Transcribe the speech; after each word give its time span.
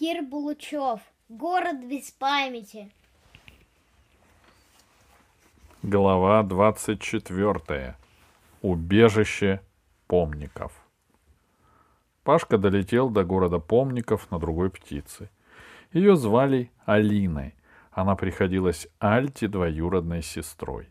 Кир 0.00 0.22
Булучев. 0.22 1.00
Город 1.28 1.86
без 1.86 2.10
памяти. 2.10 2.90
Глава 5.82 6.42
24. 6.42 7.96
Убежище 8.62 9.60
помников. 10.06 10.72
Пашка 12.24 12.56
долетел 12.56 13.10
до 13.10 13.24
города 13.24 13.58
помников 13.58 14.30
на 14.30 14.38
другой 14.38 14.70
птице. 14.70 15.28
Ее 15.92 16.16
звали 16.16 16.70
Алиной. 16.86 17.54
Она 17.90 18.16
приходилась 18.16 18.88
Альте 19.00 19.48
двоюродной 19.48 20.22
сестрой. 20.22 20.88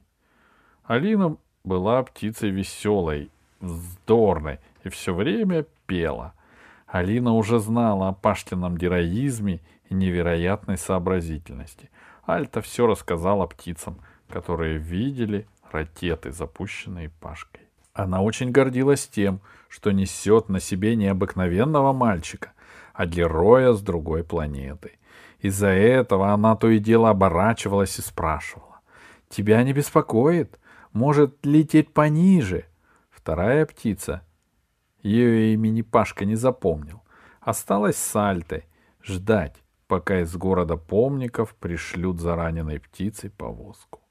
Алина 0.83 1.35
была 1.63 2.03
птицей 2.03 2.51
веселой, 2.51 3.31
вздорной 3.59 4.59
и 4.83 4.89
все 4.89 5.15
время 5.15 5.65
пела. 5.87 6.35
Алина 6.91 7.33
уже 7.33 7.59
знала 7.59 8.09
о 8.09 8.13
Паштином 8.13 8.75
героизме 8.75 9.61
и 9.89 9.93
невероятной 9.93 10.77
сообразительности. 10.77 11.89
Альта 12.25 12.61
все 12.61 12.87
рассказала 12.87 13.45
птицам, 13.45 13.99
которые 14.27 14.77
видели 14.77 15.47
ракеты, 15.71 16.31
запущенные 16.31 17.09
Пашкой. 17.19 17.61
Она 17.93 18.21
очень 18.21 18.51
гордилась 18.51 19.07
тем, 19.07 19.41
что 19.67 19.91
несет 19.91 20.49
на 20.49 20.59
себе 20.59 20.95
необыкновенного 20.95 21.93
мальчика, 21.93 22.53
а 22.93 23.05
героя 23.05 23.73
с 23.73 23.81
другой 23.81 24.23
планеты. 24.23 24.93
Из-за 25.41 25.67
этого 25.67 26.33
она 26.33 26.55
то 26.55 26.69
и 26.69 26.79
дело 26.79 27.09
оборачивалась 27.09 27.97
и 27.99 28.01
спрашивала. 28.01 28.79
«Тебя 29.29 29.61
не 29.63 29.73
беспокоит? 29.73 30.59
Может, 30.91 31.45
лететь 31.45 31.93
пониже?» 31.93 32.65
Вторая 33.11 33.65
птица, 33.65 34.23
ее 35.01 35.53
имени 35.53 35.81
Пашка 35.81 36.25
не 36.25 36.35
запомнил, 36.35 37.01
осталась 37.41 37.97
с 37.97 38.63
ждать, 39.01 39.55
пока 39.87 40.21
из 40.21 40.35
города 40.35 40.77
помников 40.77 41.55
пришлют 41.55 42.19
за 42.19 42.35
раненой 42.35 42.79
птицей 42.79 43.29
повозку. 43.29 44.01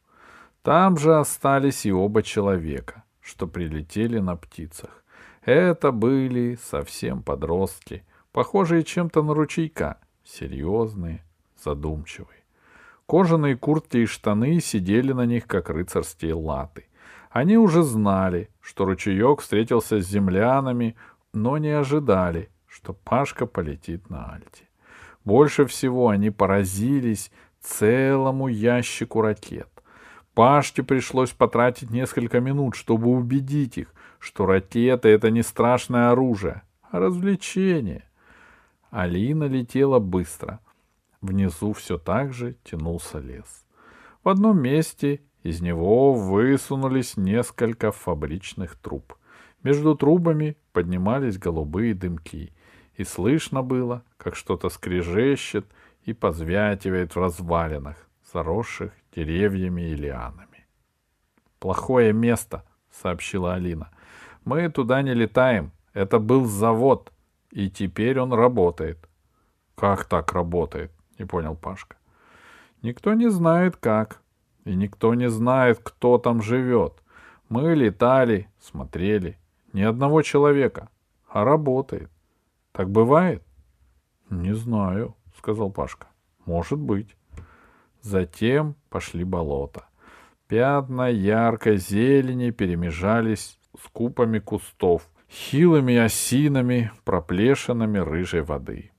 Там 0.63 0.97
же 0.97 1.17
остались 1.17 1.87
и 1.87 1.93
оба 1.93 2.23
человека, 2.23 3.05
что 3.21 3.47
прилетели 3.47 4.19
на 4.19 4.37
птицах. 4.37 5.05
Это 5.45 5.93
были 5.93 6.59
совсем 6.63 7.23
подростки, 7.23 8.05
похожие 8.33 8.83
чем-то 8.83 9.23
на 9.23 9.35
ручейка, 9.35 9.99
серьезные, 10.25 11.25
задумчивые. 11.63 12.43
Кожаные 13.07 13.57
куртки 13.57 13.99
и 13.99 14.07
штаны 14.07 14.61
сидели 14.61 15.13
на 15.13 15.25
них, 15.25 15.47
как 15.47 15.71
рыцарские 15.71 16.35
латы. 16.35 16.88
Они 17.31 17.57
уже 17.57 17.83
знали, 17.83 18.51
что 18.61 18.85
ручеек 18.85 19.41
встретился 19.41 20.01
с 20.01 20.07
землянами, 20.07 20.97
но 21.33 21.59
не 21.59 21.69
ожидали, 21.69 22.51
что 22.67 22.95
Пашка 22.95 23.47
полетит 23.47 24.09
на 24.09 24.33
Альте. 24.33 24.69
Больше 25.25 25.67
всего 25.67 26.09
они 26.09 26.31
поразились 26.31 27.31
целому 27.61 28.49
ящику 28.49 29.21
ракет. 29.21 29.69
Пашке 30.35 30.83
пришлось 30.83 31.31
потратить 31.31 31.91
несколько 31.91 32.41
минут, 32.41 32.77
чтобы 32.77 33.09
убедить 33.09 33.77
их, 33.77 33.93
что 34.19 34.47
ракеты— 34.47 35.09
это 35.11 35.31
не 35.31 35.43
страшное 35.43 36.11
оружие, 36.11 36.63
а 36.91 36.99
развлечение. 36.99 38.05
Алина 38.91 39.45
летела 39.45 39.99
быстро. 39.99 40.61
Внизу 41.21 41.73
все 41.73 41.99
так 41.99 42.33
же 42.33 42.57
тянулся 42.65 43.19
лес. 43.19 43.67
В 44.23 44.29
одном 44.29 44.61
месте 44.61 45.21
из 45.49 45.63
него 45.63 46.13
высунулись 46.13 47.17
несколько 47.17 47.91
фабричных 47.91 48.77
труб. 48.77 49.15
Между 49.63 49.95
трубами 49.95 50.57
поднимались 50.73 51.39
голубые 51.39 51.95
дымки, 51.95 52.53
и 52.97 53.05
слышно 53.05 53.63
было, 53.63 54.03
как 54.19 54.37
что-то 54.37 54.69
скрежещет 54.69 55.67
и 56.03 56.13
позвятивает 56.13 57.15
в 57.15 57.21
развалинах, 57.21 57.97
заросших 58.33 58.93
деревьями 59.15 59.83
и 59.91 59.95
лианами. 59.95 60.67
«Плохое 61.59 62.13
место»,— 62.13 62.65
сообщила 62.91 63.55
Алина. 63.55 63.91
«Мы 64.45 64.69
туда 64.69 65.01
не 65.03 65.15
летаем. 65.15 65.73
Это 65.95 66.19
был 66.19 66.45
завод, 66.45 67.11
и 67.51 67.71
теперь 67.71 68.21
он 68.21 68.35
работает». 68.35 68.99
«Как 69.75 70.05
так 70.05 70.33
работает?»— 70.33 70.93
не 71.19 71.25
понял 71.25 71.57
Пашка. 71.57 71.97
«Никто 72.83 73.15
не 73.15 73.31
знает, 73.31 73.77
как. 73.77 74.21
И 74.69 74.75
никто 74.75 75.15
не 75.15 75.31
знает, 75.31 75.81
кто 75.83 76.19
там 76.19 76.43
живет. 76.43 76.93
Мы 77.49 77.75
летали, 77.75 78.51
смотрели. 78.61 79.39
Ни 79.73 79.81
одного 79.81 80.21
человека. 80.21 80.91
А 81.27 81.43
работает. 81.43 82.11
Так 82.73 82.91
бывает?» 82.91 83.43
«Не 84.29 84.55
знаю»,— 84.55 85.17
сказал 85.39 85.71
Пашка. 85.71 86.09
«Может 86.45 86.79
быть». 86.79 87.17
Затем 88.03 88.75
пошли 88.91 89.25
болота. 89.25 89.87
Пятна 90.49 91.11
яркой 91.11 91.79
зелени 91.79 92.51
перемежались 92.51 93.59
с 93.75 93.89
купами 93.91 94.39
кустов, 94.39 95.09
хилыми 95.31 95.97
осинами, 95.97 96.93
проплешинами 97.05 97.99
рыжей 98.01 98.43
воды. 98.43 98.91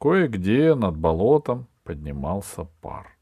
Кое-где 0.00 0.74
над 0.74 0.96
болотом 0.96 1.68
поднимался 1.84 2.64
пар. 2.80 3.16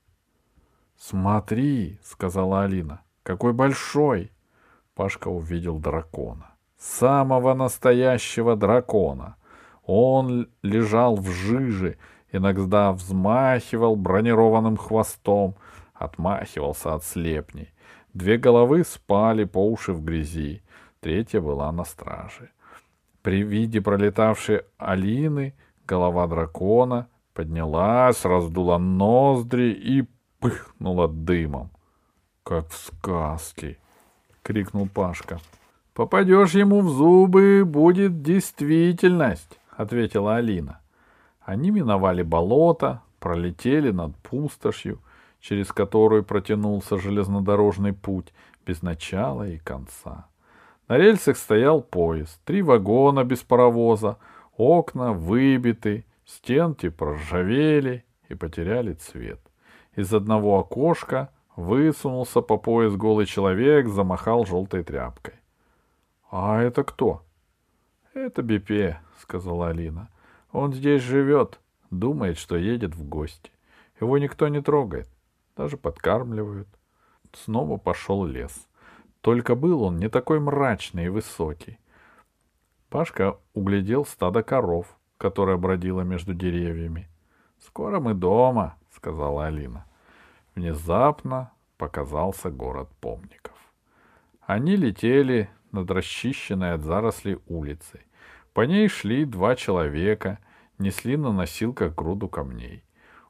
«Смотри»,— 1.00 1.98
сказала 2.04 2.64
Алина,— 2.64 3.00
«какой 3.22 3.54
большой!» 3.54 4.30
Пашка 4.94 5.28
увидел 5.28 5.78
дракона. 5.78 6.54
Самого 6.76 7.54
настоящего 7.54 8.54
дракона. 8.54 9.36
Он 9.82 10.48
лежал 10.62 11.16
в 11.16 11.30
жиже 11.30 11.96
иногда 12.32 12.92
взмахивал 12.92 13.96
бронированным 13.96 14.76
хвостом, 14.76 15.54
отмахивался 15.94 16.94
от 16.94 17.04
слепней. 17.04 17.72
Две 18.14 18.38
головы 18.38 18.84
спали 18.84 19.44
по 19.44 19.66
уши 19.66 19.92
в 19.92 20.02
грязи, 20.04 20.62
третья 21.00 21.40
была 21.40 21.70
на 21.72 21.84
страже. 21.84 22.50
При 23.22 23.42
виде 23.42 23.80
пролетавшей 23.80 24.62
Алины 24.78 25.54
голова 25.86 26.26
дракона 26.26 27.08
поднялась, 27.34 28.24
раздула 28.24 28.78
ноздри 28.78 29.70
и 29.72 30.08
пыхнула 30.40 31.08
дымом.— 31.08 31.70
Как 32.42 32.68
в 32.68 32.76
сказке!— 32.76 33.78
крикнул 34.42 34.88
Пашка.— 34.88 35.38
Попадешь 35.94 36.54
ему 36.54 36.80
в 36.80 36.90
зубы, 36.90 37.64
будет 37.64 38.22
действительность,— 38.22 39.60
ответила 39.76 40.36
Алина. 40.36 40.80
Они 41.40 41.70
миновали 41.70 42.22
болото, 42.22 43.02
пролетели 43.18 43.90
над 43.90 44.16
пустошью, 44.16 45.00
через 45.40 45.72
которую 45.72 46.24
протянулся 46.24 46.98
железнодорожный 46.98 47.92
путь 47.92 48.32
без 48.66 48.82
начала 48.82 49.48
и 49.48 49.58
конца. 49.58 50.26
На 50.88 50.96
рельсах 50.96 51.36
стоял 51.36 51.82
поезд, 51.82 52.40
три 52.44 52.62
вагона 52.62 53.24
без 53.24 53.40
паровоза, 53.40 54.16
окна 54.56 55.12
выбиты, 55.12 56.04
стенки 56.24 56.88
проржавели 56.88 58.04
и 58.28 58.34
потеряли 58.34 58.94
цвет. 58.94 59.40
Из 59.96 60.12
одного 60.14 60.58
окошка 60.58 61.30
высунулся 61.56 62.40
по 62.40 62.56
пояс 62.56 62.94
голый 62.94 63.26
человек, 63.26 63.88
замахал 63.88 64.46
желтой 64.46 64.84
тряпкой.— 64.84 65.34
А 66.30 66.60
это 66.60 66.84
кто?— 66.84 67.22
Это 68.14 68.42
Бипе,— 68.42 69.00
сказала 69.18 69.68
Алина.— 69.68 70.08
он 70.52 70.72
здесь 70.72 71.02
живет, 71.02 71.60
думает, 71.90 72.36
что 72.38 72.56
едет 72.56 72.94
в 72.94 73.08
гости. 73.08 73.52
Его 74.00 74.18
никто 74.18 74.48
не 74.48 74.60
трогает, 74.60 75.08
даже 75.56 75.76
подкармливают. 75.76 76.68
Снова 77.32 77.76
пошел 77.76 78.24
лес. 78.24 78.66
Только 79.20 79.54
был 79.54 79.82
он 79.82 79.98
не 79.98 80.08
такой 80.08 80.40
мрачный 80.40 81.06
и 81.06 81.08
высокий. 81.08 81.78
Пашка 82.88 83.38
углядел 83.54 84.04
стадо 84.04 84.42
коров, 84.42 84.98
которое 85.18 85.56
бродило 85.56 86.00
между 86.00 86.34
деревьями. 86.34 87.08
«Скоро 87.60 88.00
мы 88.00 88.14
дома»,— 88.14 88.76
сказала 88.94 89.46
Алина. 89.46 89.86
Внезапно 90.54 91.52
показался 91.76 92.50
город 92.50 92.88
помников. 93.00 93.54
Они 94.42 94.76
летели 94.76 95.48
над 95.72 95.90
расчищенной 95.90 96.74
от 96.74 96.82
зарослей 96.82 97.38
улицей. 97.46 98.00
По 98.52 98.62
ней 98.62 98.88
шли 98.88 99.24
два 99.24 99.54
человека, 99.54 100.38
несли 100.78 101.16
на 101.16 101.32
носилках 101.32 101.94
груду 101.94 102.28
камней. 102.28 102.84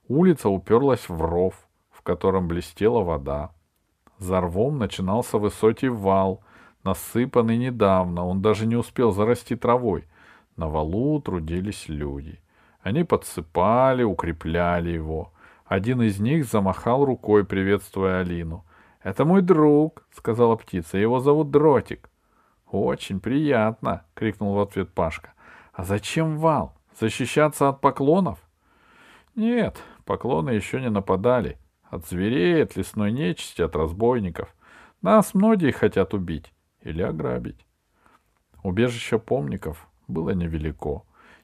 Улица 0.08 0.48
уперлась 0.48 1.08
в 1.08 1.22
ров, 1.22 1.54
в 1.90 2.02
котором 2.02 2.48
блестела 2.48 3.00
вода. 3.02 3.52
За 4.18 4.40
рвом 4.40 4.78
начинался 4.78 5.38
высокий 5.38 5.88
вал, 5.88 6.42
насыпанный 6.82 7.58
недавно, 7.58 8.24
он 8.26 8.42
даже 8.42 8.66
не 8.66 8.76
успел 8.76 9.12
зарасти 9.12 9.56
травой. 9.56 10.06
На 10.56 10.68
валу 10.68 11.20
трудились 11.20 11.88
люди. 11.88 12.40
Они 12.82 13.04
подсыпали, 13.04 14.02
укрепляли 14.02 14.90
его. 14.90 15.32
Один 15.70 16.02
из 16.02 16.18
них 16.18 16.46
замахал 16.46 17.04
рукой, 17.04 17.44
приветствуя 17.44 18.22
Алину.— 18.22 18.64
Это 19.04 19.24
мой 19.24 19.40
друг,— 19.40 20.04
сказала 20.10 20.56
птица,— 20.56 20.98
его 20.98 21.20
зовут 21.20 21.52
Дротик. 21.52 22.10
«Очень 22.66 23.20
приятно!»— 23.20 24.04
крикнул 24.14 24.54
в 24.54 24.60
ответ 24.60 24.92
Пашка. 24.92 25.32
«А 25.72 25.84
зачем 25.84 26.38
вал? 26.38 26.74
Защищаться 26.98 27.68
от 27.68 27.80
поклонов?» 27.80 28.40
Нет, 29.36 29.80
поклоны 30.06 30.50
еще 30.50 30.80
не 30.80 30.90
нападали. 30.90 31.56
От 31.84 32.04
зверей, 32.04 32.64
от 32.64 32.74
лесной 32.74 33.12
нечисти, 33.12 33.62
от 33.62 33.76
разбойников. 33.76 34.52
Нас 35.02 35.34
многие 35.34 35.70
хотят 35.70 36.14
убить 36.14 36.52
или 36.82 37.00
ограбить. 37.00 37.64
Убежище 38.64 39.20
помников 39.20 39.86
было 40.08 40.30
невелико. 40.30 41.02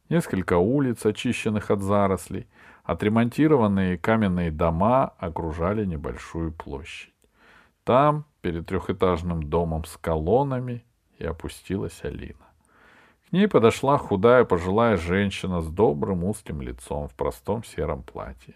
Несколько 0.09 0.59
улиц, 0.59 1.07
очищенных 1.07 1.71
от 1.71 1.81
зарослей, 1.81 2.49
отремонтированные 2.87 3.99
каменные 3.99 4.51
дома 4.51 5.13
окружали 5.19 5.85
небольшую 5.85 6.53
площадь. 6.53 7.13
Там, 7.85 8.25
перед 8.41 8.67
трехэтажным 8.67 9.43
домом 9.43 9.85
с 9.85 9.97
колоннами, 9.97 10.85
и 11.19 11.25
опустилась 11.25 12.01
Алина. 12.05 12.47
К 13.29 13.33
ней 13.33 13.49
подошла 13.49 13.99
худая 13.99 14.45
пожилая 14.45 14.97
женщина 14.97 15.61
с 15.61 15.69
добрым 15.69 16.25
узким 16.25 16.61
лицом 16.61 17.09
в 17.09 17.15
простом 17.15 17.65
сером 17.65 18.03
платье. 18.03 18.55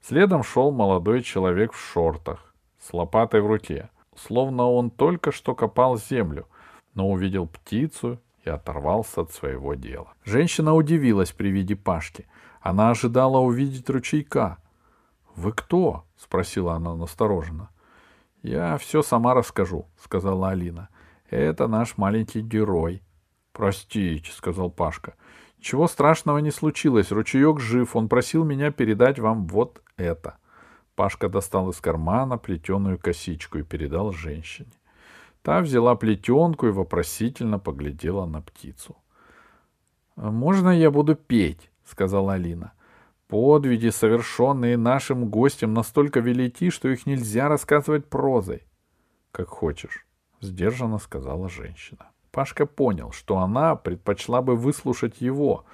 Следом 0.00 0.42
шел 0.42 0.70
молодой 0.70 1.22
человек 1.22 1.72
в 1.72 1.80
шортах, 1.80 2.54
с 2.78 2.92
лопатой 2.92 3.40
в 3.40 3.46
руке, 3.46 3.88
словно 4.16 4.70
он 4.70 4.90
только 4.90 5.32
что 5.32 5.54
копал 5.54 5.96
землю, 5.96 6.46
но 6.94 7.10
увидел 7.10 7.46
птицу 7.46 8.20
и 8.44 8.50
оторвался 8.50 9.22
от 9.22 9.32
своего 9.32 9.74
дела. 9.74 10.12
Женщина 10.24 10.74
удивилась 10.74 11.32
при 11.32 11.48
виде 11.48 11.74
Пашки. 11.74 12.26
Она 12.64 12.88
ожидала 12.88 13.40
увидеть 13.40 13.90
ручейка. 13.90 14.56
«Вы 15.36 15.52
кто?»— 15.52 16.06
спросила 16.16 16.72
она 16.72 16.94
настороженно. 16.94 17.68
«Я 18.42 18.78
все 18.78 19.02
сама 19.02 19.34
расскажу»,— 19.34 19.86
сказала 20.02 20.48
Алина. 20.48 20.88
«Это 21.28 21.68
наш 21.68 21.98
маленький 21.98 22.40
герой». 22.40 23.02
«Простите»,— 23.52 24.32
сказал 24.34 24.70
Пашка. 24.70 25.14
«Чего 25.60 25.86
страшного 25.86 26.38
не 26.38 26.50
случилось. 26.50 27.12
Ручеек 27.12 27.60
жив. 27.60 27.94
Он 27.94 28.08
просил 28.08 28.44
меня 28.44 28.70
передать 28.70 29.18
вам 29.18 29.46
вот 29.46 29.82
это». 29.98 30.38
Пашка 30.94 31.28
достал 31.28 31.68
из 31.68 31.82
кармана 31.82 32.38
плетеную 32.38 32.98
косичку 32.98 33.58
и 33.58 33.62
передал 33.62 34.10
женщине. 34.12 34.72
Та 35.42 35.60
взяла 35.60 35.96
плетенку 35.96 36.66
и 36.66 36.70
вопросительно 36.70 37.58
поглядела 37.58 38.24
на 38.24 38.40
птицу. 38.40 38.96
«Можно 40.16 40.70
я 40.70 40.90
буду 40.90 41.14
петь?»— 41.14 41.70
сказала 41.84 42.34
Алина. 42.34 42.72
«Подвиги, 43.28 43.88
совершенные 43.88 44.76
нашим 44.76 45.28
гостем, 45.28 45.72
настолько 45.72 46.20
велики, 46.20 46.70
что 46.70 46.88
их 46.88 47.06
нельзя 47.06 47.48
рассказывать 47.48 48.08
прозой». 48.08 48.62
«Как 49.32 49.48
хочешь»,— 49.48 50.06
сдержанно 50.40 50.98
сказала 50.98 51.48
женщина. 51.48 52.10
Пашка 52.30 52.66
понял, 52.66 53.12
что 53.12 53.38
она 53.38 53.76
предпочла 53.76 54.42
бы 54.42 54.56
выслушать 54.56 55.20
его, 55.20 55.64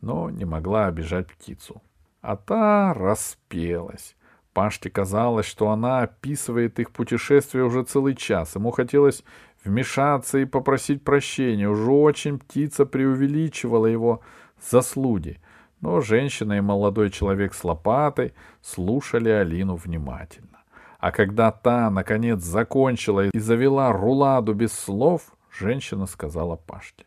но 0.00 0.30
не 0.30 0.44
могла 0.44 0.86
обижать 0.86 1.28
птицу. 1.28 1.80
А 2.20 2.36
та 2.36 2.92
распелась. 2.92 4.16
Пашке 4.52 4.90
казалось, 4.90 5.46
что 5.46 5.70
она 5.70 6.00
описывает 6.00 6.80
их 6.80 6.90
путешествие 6.90 7.64
уже 7.64 7.84
целый 7.84 8.16
час. 8.16 8.56
Ему 8.56 8.72
хотелось 8.72 9.22
вмешаться 9.64 10.38
и 10.38 10.44
попросить 10.44 11.04
прощения. 11.04 11.68
Уже 11.68 11.90
очень 11.92 12.40
птица 12.40 12.84
преувеличивала 12.84 13.86
его 13.86 14.20
заслуги. 14.60 15.40
Но 15.80 16.00
женщина 16.00 16.54
и 16.54 16.60
молодой 16.60 17.10
человек 17.10 17.54
с 17.54 17.62
лопатой 17.64 18.34
слушали 18.62 19.28
Алину 19.28 19.76
внимательно. 19.76 20.58
А 20.98 21.12
когда 21.12 21.52
та, 21.52 21.90
наконец, 21.90 22.42
закончила 22.42 23.28
и 23.28 23.38
завела 23.38 23.92
руладу 23.92 24.54
без 24.54 24.72
слов, 24.72 25.36
женщина 25.56 26.06
сказала 26.06 26.56
Пашке. 26.56 27.06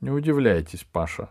«Не 0.00 0.10
удивляйтесь, 0.10 0.84
Паша. 0.84 1.30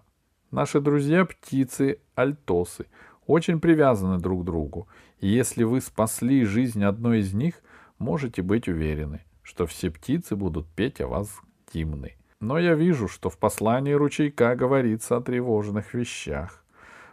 Наши 0.51 0.79
друзья— 0.79 1.25
птицы, 1.25 1.99
альтосы— 2.15 2.85
очень 3.29 3.59
привязаны 3.59 4.17
друг 4.17 4.41
к 4.41 4.45
другу, 4.45 4.87
и 5.19 5.27
если 5.27 5.63
вы 5.63 5.81
спасли 5.81 6.45
жизнь 6.45 6.83
одной 6.83 7.19
из 7.19 7.31
них, 7.31 7.61
можете 7.99 8.41
быть 8.41 8.67
уверены, 8.67 9.21
что 9.43 9.67
все 9.67 9.91
птицы 9.91 10.35
будут 10.35 10.67
петь 10.67 10.99
о 10.99 11.07
вас 11.07 11.39
гимны. 11.71 12.15
Но 12.39 12.57
я 12.57 12.73
вижу, 12.73 13.07
что 13.07 13.29
в 13.29 13.37
послании 13.37 13.93
ручейка 13.93 14.55
говорится 14.55 15.17
о 15.17 15.21
тревожных 15.21 15.93
вещах. 15.93 16.63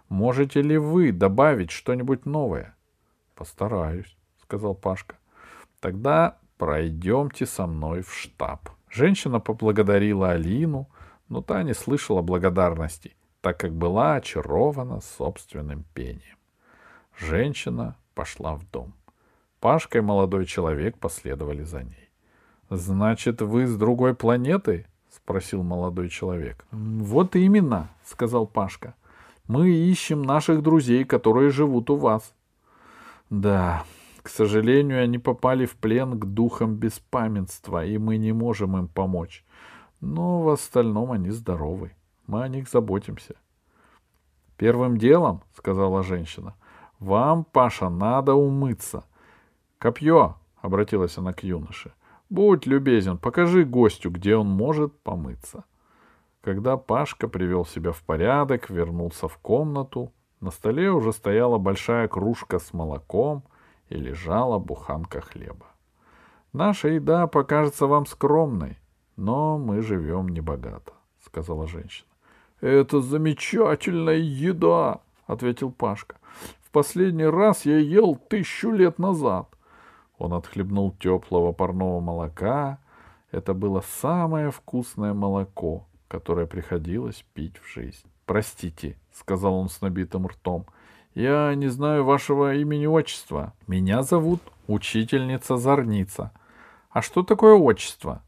Можете 0.09 0.63
ли 0.63 0.79
вы 0.79 1.13
добавить 1.13 1.71
что-нибудь 1.71 2.27
новое? 2.27 2.75
Постараюсь, 3.35 4.17
сказал 4.43 4.75
Пашка. 4.75 5.17
Тогда 5.81 6.39
пройдемте 6.59 7.47
со 7.47 7.67
мной 7.67 8.03
в 8.03 8.15
штаб. 8.15 8.71
Женщина 8.89 9.41
поблагодарила 9.41 10.31
Алину, 10.31 10.89
но 11.29 11.43
та 11.43 11.63
не 11.63 11.75
слышала 11.75 12.23
благодарности 12.23 13.17
так 13.47 13.61
как 13.61 13.73
была 13.73 14.17
очарована 14.17 15.01
собственным 15.01 15.85
пением. 15.95 16.37
Женщина 17.17 17.97
пошла 18.13 18.57
в 18.57 18.69
дом. 18.73 18.93
Пашка 19.61 19.99
и 19.99 20.01
молодой 20.01 20.47
человек 20.47 20.99
последовали 20.99 21.63
за 21.63 21.85
ней. 21.85 22.11
«Значит, 22.71 23.43
вы 23.43 23.69
с 23.69 23.77
другой 23.77 24.17
планеты?»— 24.17 24.87
спросил 25.11 25.63
молодой 25.63 26.09
человек. 26.09 26.67
«Вот 26.73 27.37
именно»,— 27.37 27.91
сказал 28.05 28.49
Пашка. 28.49 28.95
«Мы 29.49 29.71
ищем 29.71 30.23
наших 30.23 30.63
друзей, 30.63 31.05
которые 31.05 31.51
живут 31.51 31.91
у 31.91 31.97
вас». 31.97 32.35
«Да, 33.31 33.85
к 34.23 34.29
сожалению, 34.29 35.03
они 35.03 35.19
попали 35.19 35.67
в 35.67 35.77
плен 35.77 36.19
к 36.19 36.25
духам 36.25 36.75
беспамятства, 36.75 37.85
и 37.85 37.97
мы 37.97 38.17
не 38.17 38.33
можем 38.33 38.77
им 38.77 38.89
помочь. 38.89 39.45
Но 40.01 40.43
в 40.43 40.49
остальном 40.49 41.13
они 41.13 41.31
здоровы. 41.31 41.93
Мы 42.27 42.43
о 42.43 42.49
них 42.49 42.69
заботимся. 42.69 43.37
Первым 44.57 44.97
делом, 44.97 45.43
сказала 45.55 46.03
женщина, 46.03 46.55
вам, 46.99 47.45
Паша, 47.45 47.89
надо 47.89 48.35
умыться. 48.35 49.05
Копье, 49.79 50.37
обратилась 50.61 51.19
она 51.19 51.33
к 51.33 51.45
юноше, 51.45 51.93
будь 52.31 52.67
любезен, 52.67 53.19
покажи 53.19 53.65
гостю, 53.65 54.11
где 54.11 54.35
он 54.35 54.49
может 54.49 54.99
помыться. 55.03 55.65
Когда 56.47 56.77
Пашка 56.77 57.27
привел 57.27 57.67
себя 57.67 57.91
в 57.91 58.05
порядок, 58.05 58.71
вернулся 58.71 59.27
в 59.27 59.37
комнату, 59.39 60.13
на 60.41 60.53
столе 60.53 60.93
уже 60.93 61.13
стояла 61.13 61.59
большая 61.59 62.07
кружка 62.07 62.61
с 62.61 62.73
молоком 62.73 63.43
и 63.89 63.97
лежала 63.97 64.61
буханка 64.61 65.21
хлеба. 65.21 65.67
Наша 66.53 66.87
еда 66.87 67.27
покажется 67.27 67.89
вам 67.89 68.07
скромной, 68.07 68.79
но 69.17 69.59
мы 69.59 69.83
живем 69.83 70.29
небогато, 70.29 70.93
сказала 71.25 71.67
женщина. 71.67 72.07
«Это 72.61 73.01
замечательная 73.01 74.19
еда»,— 74.19 75.01
ответил 75.27 75.73
Пашка. 75.73 76.15
«В 76.63 76.71
последний 76.71 77.27
раз 77.27 77.67
я 77.67 77.79
ел 77.79 78.15
тысячу 78.15 78.71
лет 78.71 79.01
назад». 79.01 79.49
Он 80.17 80.33
отхлебнул 80.33 80.93
теплого 80.93 81.51
парного 81.51 81.99
молока. 81.99 82.79
Это 83.33 83.53
было 83.53 83.83
самое 84.01 84.53
вкусное 84.53 85.13
молоко, 85.13 85.85
которое 86.09 86.47
приходилось 86.47 87.25
пить 87.35 87.57
в 87.59 87.73
жизни. 87.73 88.11
«Простите»,— 88.27 88.97
сказал 89.13 89.55
он 89.55 89.69
с 89.69 89.81
набитым 89.81 90.27
ртом,— 90.27 90.67
«я 91.15 91.55
не 91.55 91.69
знаю 91.69 92.05
вашего 92.05 92.55
имени-отчества. 92.55 93.55
Меня 93.67 94.03
зовут 94.03 94.41
учительница 94.67 95.57
Зорница. 95.57 96.33
А 96.91 97.03
что 97.03 97.23
такое 97.23 97.55
отчество?» 97.55 98.23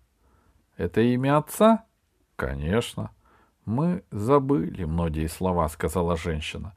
«Это 0.76 1.00
имя 1.00 1.38
отца?» 1.38 1.84
«Конечно». 2.36 3.10
Мы 3.68 4.02
забыли 4.10 4.84
многие 4.84 5.26
слова, 5.26 5.68
сказала 5.68 6.16
женщина. 6.16 6.72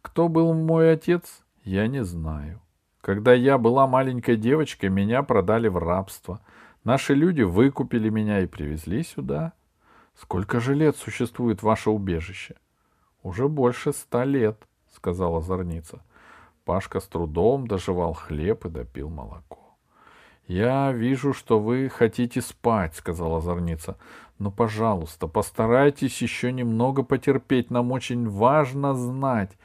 Кто 0.00 0.28
был 0.28 0.54
мой 0.54 0.92
отец, 0.92 1.42
я 1.64 1.88
не 1.88 2.04
знаю. 2.04 2.60
Когда 3.00 3.34
я 3.34 3.58
была 3.58 3.88
маленькой 3.88 4.36
девочкой, 4.36 4.90
меня 4.90 5.24
продали 5.24 5.66
в 5.66 5.76
рабство. 5.76 6.40
Наши 6.84 7.14
люди 7.14 7.42
выкупили 7.42 8.10
меня 8.10 8.42
и 8.42 8.46
привезли 8.46 9.02
сюда. 9.02 9.54
Сколько 10.20 10.60
же 10.60 10.74
лет 10.74 10.96
существует 10.96 11.62
ваше 11.62 11.90
убежище? 11.90 12.56
Уже 13.22 13.48
больше 13.48 13.92
ста 13.92 14.24
лет, 14.24 14.66
сказала 14.94 15.40
зорница. 15.42 16.02
Пашка 16.64 17.00
с 17.00 17.06
трудом 17.06 17.66
доживал 17.66 18.14
хлеб 18.14 18.64
и 18.66 18.70
допил 18.70 19.08
молоко. 19.08 19.58
«Я 20.48 20.92
вижу, 20.92 21.32
что 21.32 21.58
вы 21.58 21.88
хотите 21.88 22.40
спать»,— 22.40 22.94
сказала 22.96 23.40
зорница. 23.40 23.96
Но, 24.38 24.50
пожалуйста, 24.50 25.28
постарайтесь 25.28 26.20
еще 26.20 26.52
немного 26.52 27.02
потерпеть. 27.02 27.70
Нам 27.70 27.90
очень 27.92 28.28
важно 28.28 28.94
знать, 28.94 29.56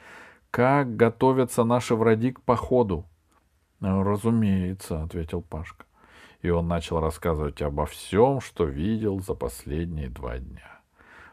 как 0.50 0.96
готовятся 0.96 1.64
наши 1.64 1.94
враги 1.94 2.32
к 2.32 2.40
походу. 2.40 3.04
«Ну,— 3.80 4.02
Разумеется,— 4.04 5.02
ответил 5.04 5.42
Пашка. 5.42 5.84
И 6.42 6.50
он 6.50 6.68
начал 6.68 7.00
рассказывать 7.00 7.62
обо 7.62 7.86
всем, 7.86 8.40
что 8.40 8.64
видел 8.64 9.20
за 9.20 9.34
последние 9.34 10.10
два 10.10 10.38
дня. 10.38 10.80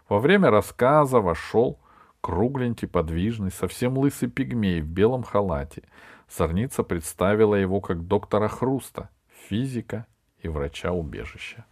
Во 0.07 0.19
время 0.19 0.51
рассказа 0.51 1.19
вошел 1.19 1.79
кругленький, 2.21 2.87
подвижный, 2.87 3.51
совсем 3.51 3.97
лысый 3.97 4.29
пигмей 4.29 4.81
в 4.81 4.87
белом 4.87 5.23
халате. 5.23 5.83
Сорница 6.27 6.83
представила 6.83 7.55
его 7.55 7.81
как 7.81 8.07
доктора 8.07 8.47
Хруста, 8.47 9.09
физика 9.47 10.05
и 10.41 10.47
врача 10.47 10.91
убежища. 10.91 11.65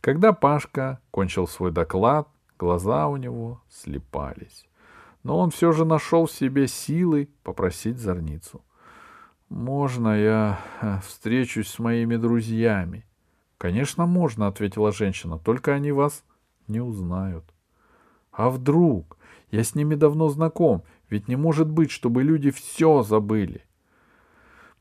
Когда 0.00 0.32
Пашка 0.32 1.00
кончил 1.10 1.48
свой 1.48 1.72
доклад, 1.72 2.28
глаза 2.58 3.08
у 3.08 3.16
него 3.16 3.60
слепались. 3.68 4.66
но 5.24 5.38
он 5.38 5.50
все 5.50 5.72
же 5.72 5.84
нашел 5.84 6.26
в 6.26 6.30
себе 6.30 6.68
силы 6.68 7.28
попросить 7.42 7.98
Зорницу. 7.98 8.62
«Можно 9.48 10.20
я 10.20 10.58
э, 10.80 10.98
встречусь 11.06 11.68
с 11.68 11.78
моими 11.78 12.16
друзьями?» 12.16 13.06
«Конечно, 13.58 14.06
можно»,— 14.06 14.46
ответила 14.48 14.92
женщина,— 14.92 15.38
«только 15.44 15.72
они 15.72 15.92
вас 15.92 16.24
не 16.66 16.80
узнают». 16.80 17.44
«А 18.32 18.50
вдруг? 18.50 19.16
Я 19.50 19.62
с 19.62 19.74
ними 19.74 19.94
давно 19.94 20.28
знаком, 20.28 20.82
ведь 21.08 21.28
не 21.28 21.36
может 21.36 21.70
быть, 21.70 21.90
чтобы 21.90 22.22
люди 22.22 22.50
все 22.50 23.02
забыли». 23.02 23.64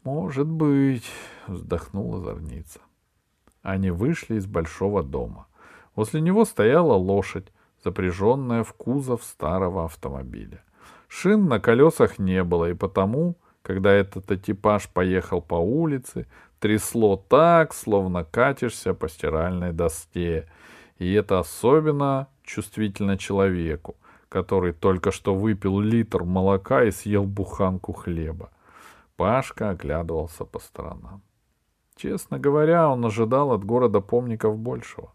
«Может 0.03 0.47
быть»,— 0.47 1.09
вздохнула 1.47 2.19
Зорница. 2.19 2.79
Они 3.61 3.89
вышли 3.89 4.35
из 4.35 4.45
большого 4.45 5.01
дома. 5.03 5.47
Возле 5.95 6.21
него 6.21 6.45
стояла 6.45 6.93
лошадь, 6.93 7.51
запряженная 7.83 8.63
в 8.63 8.73
кузов 8.73 9.23
старого 9.23 9.85
автомобиля. 9.85 10.63
Шин 11.07 11.47
на 11.47 11.59
колесах 11.59 12.19
не 12.19 12.43
было, 12.43 12.69
и 12.69 12.73
потому, 12.73 13.37
когда 13.65 13.91
этот 13.91 14.31
экипаж 14.31 14.87
поехал 14.89 15.41
по 15.41 15.55
улице, 15.55 16.27
трясло 16.59 17.17
так, 17.17 17.73
словно 17.73 18.23
катишься 18.23 18.93
по 18.93 19.09
стиральной 19.09 19.73
доске. 19.73 20.47
И 20.99 21.11
это 21.13 21.39
особенно 21.39 22.27
чувствительно 22.43 23.17
человеку, 23.17 23.95
который 24.29 24.71
только 24.71 25.11
что 25.11 25.33
выпил 25.33 25.79
литр 25.79 26.23
молока 26.23 26.83
и 26.83 26.91
съел 26.91 27.23
буханку 27.23 27.91
хлеба. 27.91 28.51
Пашка 29.15 29.71
оглядывался 29.71 30.45
по 30.45 30.59
сторонам. 30.59 31.23
Честно 31.95 32.37
говоря, 32.37 32.87
он 32.87 33.03
ожидал 33.03 33.51
от 33.51 33.65
города 33.65 33.99
помников 33.99 34.59
большего. 34.59 35.11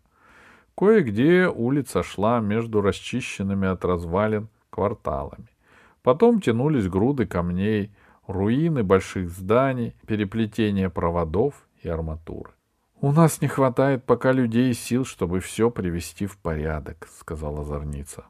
Кое-где 0.76 1.46
улица 1.46 2.02
шла 2.02 2.40
между 2.40 2.80
расчищенными 2.80 3.68
от 3.68 3.84
развалин 3.84 4.48
кварталами. 4.70 5.46
Потом 6.02 6.40
тянулись 6.40 6.88
груды 6.88 7.26
камней, 7.26 7.92
руины 8.30 8.82
больших 8.82 9.30
зданий, 9.30 9.94
переплетение 10.06 10.90
проводов 10.90 11.66
и 11.82 11.88
арматуры. 11.88 12.50
«У 13.00 13.12
нас 13.12 13.40
не 13.40 13.48
хватает 13.48 14.04
пока 14.04 14.32
людей 14.32 14.70
и 14.70 14.74
сил, 14.74 15.04
чтобы 15.04 15.40
все 15.40 15.70
привести 15.70 16.26
в 16.26 16.36
порядок»,— 16.36 17.08
сказала 17.18 17.64
Зорница, 17.64 18.24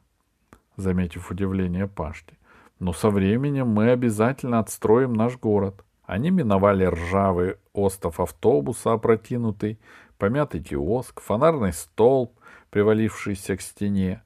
заметив 0.77 1.29
удивление 1.29 1.87
Пашки. 1.87 2.37
«Но 2.79 2.93
со 2.93 3.09
временем 3.09 3.67
мы 3.67 3.91
обязательно 3.91 4.59
отстроим 4.59 5.13
наш 5.13 5.37
город». 5.37 5.83
Они 6.11 6.29
миновали 6.29 6.83
ржавый 6.83 7.55
остов 7.71 8.19
автобуса, 8.19 8.91
опрокинутый, 8.91 9.79
помятый 10.17 10.61
киоск, 10.61 11.21
фонарный 11.21 11.71
столб, 11.71 12.33
привалившийся 12.69 13.55
к 13.55 13.61
стене. 13.61 14.21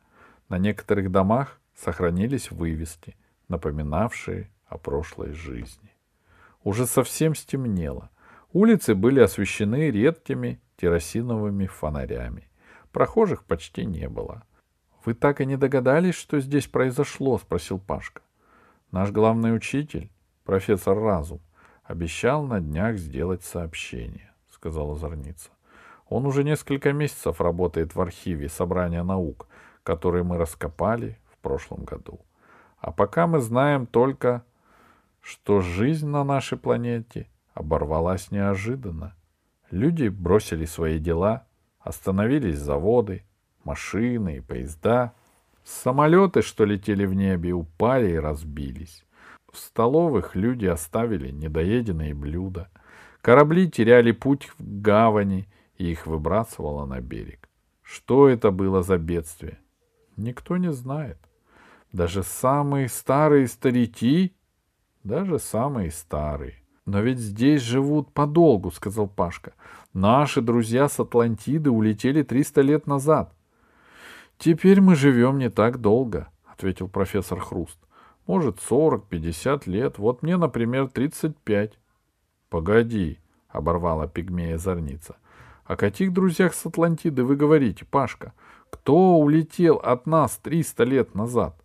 На 0.50 0.58
некоторых 0.58 1.12
домах 1.12 1.60
сохранились 1.75 2.50
вывески, 2.50 3.15
напоминавшие 3.50 4.50
о 4.67 4.77
прошлой 4.77 5.34
жизни. 5.34 5.91
Уже 6.63 6.86
совсем 6.86 7.36
стемнело. 7.36 8.10
Улицы 8.51 8.95
были 8.95 9.19
освещены 9.19 9.91
редкими 9.91 10.62
керосиновыми 10.77 11.67
фонарями. 11.67 12.50
Прохожих 12.91 13.43
почти 13.43 13.86
не 13.86 14.07
было.— 14.10 14.43
Вы 15.05 15.13
так 15.13 15.41
и 15.41 15.45
не 15.45 15.57
догадались, 15.57 16.15
что 16.15 16.39
здесь 16.39 16.67
произошло?— 16.67 17.38
спросил 17.39 17.77
Пашка.— 17.79 18.22
Наш 18.91 19.12
главный 19.12 19.55
учитель, 19.55 20.10
профессор 20.43 20.98
Разум, 20.98 21.41
обещал 21.84 22.43
на 22.43 22.60
днях 22.60 22.98
сделать 22.98 23.43
сообщение,— 23.43 24.34
сказала 24.50 24.95
Зорница. 24.95 25.51
Он 26.07 26.25
уже 26.25 26.43
несколько 26.43 26.93
месяцев 26.93 27.41
работает 27.41 27.95
в 27.95 28.01
архиве 28.01 28.50
собрания 28.50 29.03
наук, 29.03 29.48
которые 29.84 30.24
мы 30.24 30.38
раскопали 30.38 31.19
в 31.31 31.38
прошлом 31.38 31.84
году. 31.84 32.19
А 32.79 32.91
пока 32.91 33.27
мы 33.27 33.39
знаем 33.39 33.88
только, 33.88 34.43
что 35.25 35.62
жизнь 35.62 36.08
на 36.08 36.24
нашей 36.24 36.55
планете 36.55 37.27
оборвалась 37.55 38.29
неожиданно. 38.29 39.15
Люди 39.72 40.08
бросили 40.08 40.65
свои 40.65 41.00
дела, 41.00 41.48
остановились 41.79 42.60
заводы, 42.60 43.24
машины 43.63 44.38
и 44.38 44.41
поезда. 44.41 45.15
Самолеты, 45.63 46.44
что 46.44 46.63
летели 46.63 47.08
в 47.08 47.15
небе, 47.15 47.53
упали 47.53 48.12
и 48.12 48.20
разбились. 48.20 49.03
В 49.51 49.58
столовых 49.58 50.36
люди 50.36 50.67
оставили 50.67 51.32
недоеденные 51.32 52.13
блюда. 52.13 52.70
Корабли 53.22 53.67
теряли 53.67 54.12
путь 54.12 54.51
в 54.60 54.82
гавани, 54.82 55.48
и 55.79 55.89
их 55.89 56.05
выбрасывало 56.05 56.86
на 56.86 57.01
берег. 57.01 57.50
Что 57.82 58.29
это 58.29 58.51
было 58.51 58.84
за 58.84 59.00
бедствие? 59.00 59.58
Никто 60.17 60.58
не 60.58 60.72
знает. 60.72 61.17
Даже 61.91 62.22
самые 62.22 62.89
старые 62.89 63.48
старики, 63.48 64.36
даже 65.05 65.39
самые 65.39 65.91
старые. 65.91 66.55
Но 66.85 67.00
ведь 67.00 67.19
здесь 67.19 67.62
живут 67.62 68.12
подолгу, 68.12 68.71
сказал 68.71 69.07
Пашка. 69.07 69.53
Наши 69.93 70.41
друзья 70.41 70.89
с 70.89 71.00
Атлантиды 71.00 71.69
улетели 71.69 72.21
300 72.21 72.62
лет 72.62 72.88
назад. 72.88 73.33
Теперь 74.38 74.81
мы 74.81 74.95
живем 74.95 75.38
не 75.38 75.50
так 75.50 75.79
долго, 75.79 76.27
ответил 76.45 76.89
профессор 76.89 77.39
Хруст. 77.39 77.79
Может, 78.27 78.57
40-50 78.57 79.69
лет. 79.69 79.97
Вот 79.97 80.24
мне, 80.24 80.38
например, 80.38 80.88
35. 80.89 81.79
Погоди, 82.50 83.19
оборвала 83.47 84.07
пигмея 84.07 84.57
зорница. 84.57 85.15
О 85.65 85.75
каких 85.75 86.13
друзьях 86.13 86.53
с 86.53 86.65
Атлантиды 86.65 87.24
вы 87.24 87.35
говорите, 87.35 87.85
Пашка? 87.85 88.33
Кто 88.69 89.17
улетел 89.17 89.75
от 89.77 90.05
нас 90.05 90.38
300 90.38 90.83
лет 90.83 91.15
назад? 91.15 91.55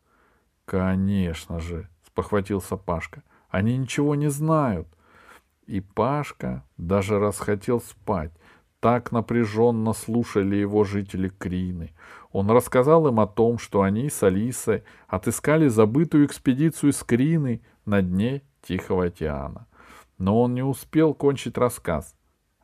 Конечно 0.64 1.58
же, 1.58 1.88
спохватился 2.06 2.76
Пашка. 2.76 3.22
Они 3.50 3.76
ничего 3.76 4.14
не 4.14 4.28
знают. 4.28 4.88
И 5.66 5.80
Пашка 5.80 6.64
даже 6.76 7.18
раз 7.18 7.38
хотел 7.38 7.80
спать. 7.80 8.32
Так 8.80 9.12
напряженно 9.12 9.92
слушали 9.92 10.56
его 10.56 10.84
жители 10.84 11.28
Крины. 11.28 11.92
Он 12.32 12.50
рассказал 12.50 13.06
им 13.08 13.20
о 13.20 13.26
том, 13.26 13.58
что 13.58 13.82
они 13.82 14.08
с 14.08 14.22
Алисой 14.22 14.84
отыскали 15.06 15.68
забытую 15.68 16.26
экспедицию 16.26 16.92
с 16.92 17.02
Крины 17.02 17.62
на 17.84 18.00
дне 18.00 18.42
Тихого 18.62 19.06
океана. 19.06 19.66
Но 20.16 20.40
он 20.40 20.54
не 20.54 20.62
успел 20.62 21.12
кончить 21.12 21.58
рассказ. 21.58 22.14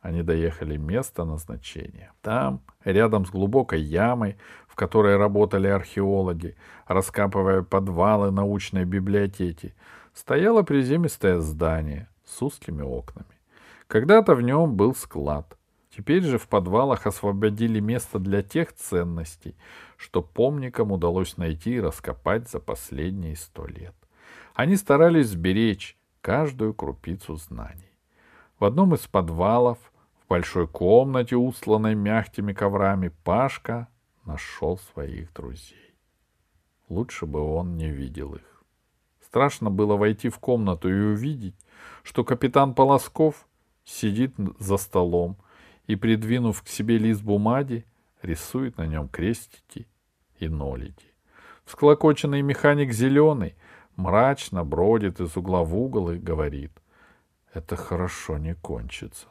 Они 0.01 0.23
доехали 0.23 0.77
место 0.77 1.25
назначения. 1.25 2.13
Там, 2.21 2.61
рядом 2.83 3.25
с 3.25 3.29
глубокой 3.29 3.81
ямой, 3.81 4.37
в 4.67 4.75
которой 4.75 5.17
работали 5.17 5.67
археологи, 5.67 6.55
раскапывая 6.87 7.61
подвалы 7.61 8.31
научной 8.31 8.85
библиотеки, 8.85 9.75
стояло 10.17 10.63
приземистое 10.63 11.39
здание 11.39 12.09
с 12.25 12.41
узкими 12.41 12.81
окнами. 12.81 13.37
Когда-то 13.87 14.33
в 14.33 14.41
нем 14.41 14.75
был 14.75 14.95
склад. 14.95 15.57
Теперь 15.95 16.23
же 16.23 16.39
в 16.39 16.47
подвалах 16.47 17.05
освободили 17.05 17.79
место 17.79 18.17
для 18.17 18.41
тех 18.41 18.73
ценностей, 18.73 19.55
что 19.95 20.21
помникам 20.21 20.91
удалось 20.91 21.37
найти 21.37 21.75
и 21.75 21.79
раскопать 21.79 22.49
за 22.49 22.59
последние 22.59 23.35
сто 23.35 23.67
лет. 23.67 23.93
Они 24.55 24.75
старались 24.75 25.27
сберечь 25.27 25.95
каждую 26.21 26.73
крупицу 26.73 27.35
знаний. 27.35 27.91
В 28.59 28.65
одном 28.65 28.95
из 28.95 29.07
подвалов, 29.07 29.77
в 30.23 30.27
большой 30.27 30.67
комнате, 30.67 31.35
устланной 31.35 31.93
мягкими 31.93 32.53
коврами, 32.53 33.11
Пашка 33.23 33.87
нашел 34.25 34.79
своих 34.79 35.31
друзей. 35.33 35.95
Лучше 36.89 37.27
бы 37.27 37.39
он 37.39 37.77
не 37.77 37.91
видел 37.91 38.33
их. 38.33 38.56
Страшно 39.27 39.69
было 39.69 39.97
войти 39.97 40.29
в 40.29 40.39
комнату 40.39 40.89
и 40.89 40.93
увидеть, 40.93 41.55
что 42.03 42.23
капитан 42.23 42.73
Полосков 42.73 43.45
сидит 43.83 44.33
за 44.57 44.77
столом 44.77 45.35
и, 45.85 45.97
придвинув 45.97 46.63
к 46.63 46.67
себе 46.69 46.97
лист 46.97 47.21
бумаги, 47.21 47.85
рисует 48.21 48.77
на 48.77 48.87
нем 48.87 49.09
крестики 49.09 49.85
и 50.39 50.47
нолики. 50.47 51.07
Всклокоченный 51.65 52.41
механик 52.41 52.93
зеленый 52.93 53.55
мрачно 53.97 54.63
бродит 54.63 55.19
из 55.19 55.35
угла 55.35 55.63
в 55.63 55.77
угол 55.77 56.11
и 56.11 56.17
говорит— 56.17 56.71
это 57.53 57.75
хорошо 57.75 58.37
не 58.37 58.55
кончится. 58.55 59.27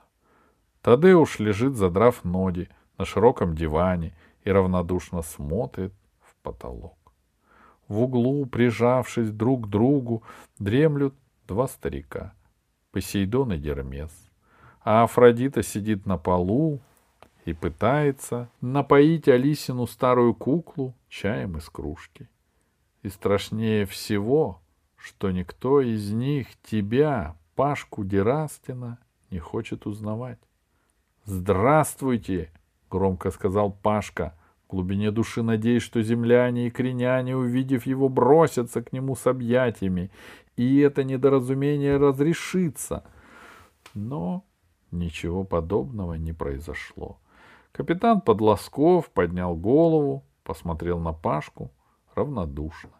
Тадеуш 0.83 1.39
лежит, 1.39 1.75
задрав 1.75 2.23
ноги, 2.25 2.69
на 2.99 3.07
широком 3.07 3.55
диване 3.55 4.15
и 4.45 4.51
равнодушно 4.51 5.23
смотрит 5.23 5.95
в 6.21 6.35
потолок. 6.43 6.96
В 7.89 8.03
углу, 8.03 8.47
прижавшись 8.47 9.31
друг 9.31 9.67
к 9.67 9.71
другу, 9.71 10.23
дремлют 10.59 11.15
два 11.47 11.69
старика— 11.69 12.35
Посейдон 12.91 13.53
и 13.53 13.59
Гермес. 13.59 14.13
А 14.81 15.05
Афродита 15.05 15.63
сидит 15.63 16.07
на 16.07 16.17
полу 16.17 16.81
и 17.45 17.53
пытается 17.53 18.49
напоить 18.61 19.29
Алисину 19.29 19.87
старую 19.87 20.35
куклу 20.35 20.95
чаем 21.09 21.59
из 21.59 21.69
кружки. 21.69 22.29
И 23.03 23.09
страшнее 23.09 23.87
всего, 23.87 24.61
что 24.97 25.31
никто 25.31 25.81
из 25.81 26.13
них 26.13 26.49
тебя, 26.63 27.37
Пашку 27.55 28.05
Дерастина 28.05 28.99
не 29.31 29.39
хочет 29.39 29.87
узнавать. 29.87 30.39
«Здравствуйте!»— 31.25 32.51
громко 32.91 33.31
сказал 33.31 33.71
Пашка, 33.71 34.35
В 34.67 34.73
глубине 34.73 35.13
души 35.13 35.43
надеясь, 35.43 35.83
что 35.83 36.03
земляне 36.03 36.67
и 36.67 36.71
креняне, 36.71 37.37
увидев 37.37 37.87
его, 37.87 38.09
бросятся 38.09 38.83
к 38.83 38.93
нему 38.93 39.15
с 39.15 39.27
объятиями, 39.27 40.11
и 40.57 40.79
это 40.81 41.05
недоразумение 41.05 41.97
разрешится. 41.99 43.05
Но 43.95 44.45
ничего 44.91 45.45
подобного 45.45 46.15
не 46.15 46.33
произошло. 46.33 47.19
Капитан 47.71 48.21
Подлосков 48.21 49.11
поднял 49.11 49.55
голову, 49.55 50.25
посмотрел 50.43 50.99
на 50.99 51.13
Пашку 51.13 51.71
равнодушно 52.17 52.91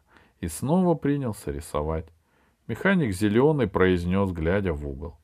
и 0.41 0.47
снова 0.47 0.95
принялся 0.95 1.51
рисовать. 1.51 2.07
Механик 2.69 3.13
зеленый 3.13 3.67
произнес, 3.67 4.31
глядя 4.31 4.73
в 4.73 4.87
угол. 4.87 5.17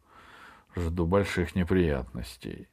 Жду 0.74 1.06
больших 1.06 1.54
неприятностей. 1.54 2.68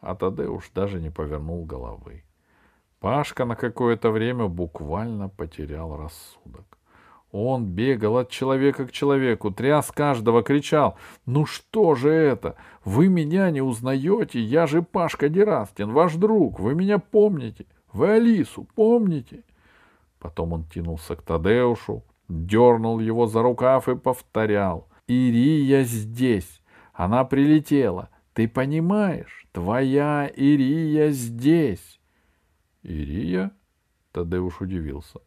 А 0.00 0.14
Тадеуш 0.14 0.70
даже 0.74 1.00
не 1.00 1.10
повернул 1.10 1.64
головы. 1.64 2.24
Пашка 3.04 3.44
на 3.44 3.54
какое-то 3.54 4.10
время 4.10 4.46
буквально 4.46 5.28
потерял 5.28 5.94
рассудок. 5.94 6.78
Он 7.32 7.66
бегал 7.66 8.16
от 8.16 8.30
человека 8.30 8.86
к 8.86 8.92
человеку, 8.92 9.50
тряс 9.50 9.92
каждого, 9.92 10.42
кричал. 10.42 10.96
«Ну 11.26 11.44
что 11.44 11.96
же 11.96 12.08
это? 12.08 12.56
Вы 12.82 13.08
меня 13.08 13.50
не 13.50 13.60
узнаете? 13.60 14.40
Я 14.40 14.66
же 14.66 14.80
Пашка 14.80 15.28
Дерастин, 15.28 15.92
ваш 15.92 16.14
друг. 16.14 16.58
Вы 16.58 16.74
меня 16.74 16.98
помните? 16.98 17.66
Вы 17.92 18.12
Алису 18.12 18.66
помните?» 18.74 19.44
Потом 20.18 20.54
он 20.54 20.64
тянулся 20.64 21.14
к 21.14 21.20
Тадеушу, 21.20 22.04
дернул 22.30 23.00
его 23.00 23.26
за 23.26 23.42
рукав 23.42 23.86
и 23.90 23.96
повторял. 23.96 24.88
«Ирия 25.06 25.84
здесь! 25.84 26.62
Она 26.94 27.24
прилетела! 27.24 28.08
Ты 28.32 28.48
понимаешь? 28.48 29.46
Твоя 29.52 30.26
Ирия 30.34 31.10
здесь!» 31.10 32.00
«Ирия?»— 32.84 33.50
Тадеуш 34.12 34.60
удивился. 34.60 35.20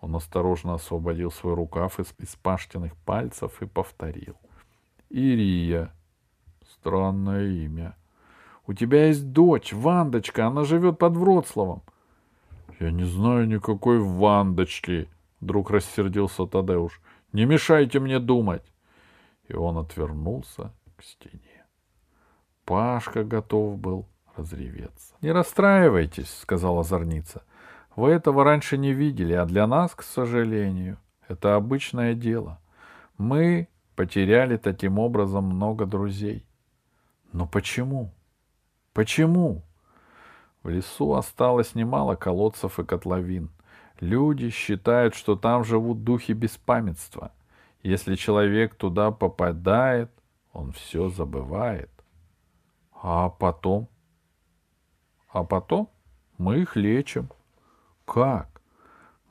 Он 0.00 0.16
осторожно 0.16 0.74
освободил 0.74 1.30
свой 1.30 1.54
рукав 1.54 2.00
из, 2.00 2.12
из 2.18 2.34
паштиных 2.36 2.96
пальцев 2.96 3.62
и 3.62 3.66
повторил. 3.66 4.36
«Ирия. 5.10 5.92
Странное 6.66 7.46
имя. 7.46 7.96
У 8.66 8.72
тебя 8.72 9.06
есть 9.06 9.32
дочь, 9.32 9.72
Вандочка, 9.72 10.46
она 10.46 10.64
живет 10.64 10.98
под 10.98 11.16
Вроцлавом». 11.16 11.82
«Я 12.80 12.90
не 12.90 13.04
знаю 13.04 13.46
никакой 13.46 13.98
Вандочки»,— 13.98 15.08
вдруг 15.40 15.70
рассердился 15.70 16.46
Тадеуш. 16.46 17.00
«Не 17.32 17.44
мешайте 17.44 18.00
мне 18.00 18.18
думать». 18.18 18.72
И 19.46 19.54
он 19.54 19.76
отвернулся 19.76 20.72
к 20.96 21.02
стене. 21.02 21.66
Пашка 22.64 23.24
готов 23.24 23.78
был 23.78 24.06
разреветься.— 24.36 25.14
Не 25.20 25.32
расстраивайтесь,— 25.32 26.30
сказала 26.42 26.82
Зорница.— 26.82 27.42
Вы 27.96 28.10
этого 28.10 28.44
раньше 28.44 28.78
не 28.78 28.92
видели, 28.92 29.32
а 29.32 29.44
для 29.46 29.66
нас, 29.66 29.94
к 29.94 30.02
сожалению, 30.02 30.98
это 31.28 31.54
обычное 31.54 32.14
дело. 32.14 32.60
Мы 33.18 33.68
потеряли 33.94 34.56
таким 34.56 34.98
образом 34.98 35.44
много 35.44 35.86
друзей. 35.86 36.46
Но 37.32 37.46
почему? 37.46 38.12
Почему? 38.92 39.62
В 40.62 40.68
лесу 40.68 41.14
осталось 41.14 41.74
немало 41.74 42.14
колодцев 42.14 42.78
и 42.78 42.84
котловин. 42.84 43.50
Люди 44.00 44.50
считают, 44.50 45.14
что 45.14 45.36
там 45.36 45.64
живут 45.64 46.04
духи 46.04 46.32
беспамятства. 46.32 47.32
Если 47.82 48.16
человек 48.16 48.74
туда 48.74 49.10
попадает, 49.10 50.10
он 50.52 50.72
все 50.72 51.10
забывает. 51.10 51.90
А 52.92 53.28
потом? 53.28 53.88
А 55.34 55.42
потом 55.42 55.90
мы 56.38 56.60
их 56.60 56.76
лечим. 56.76 57.28
Как? 58.04 58.62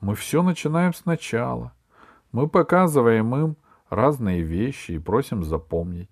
Мы 0.00 0.14
все 0.14 0.42
начинаем 0.42 0.92
сначала. 0.92 1.72
Мы 2.30 2.46
показываем 2.46 3.34
им 3.34 3.56
разные 3.88 4.42
вещи 4.42 4.92
и 4.92 4.98
просим 4.98 5.42
запомнить. 5.42 6.10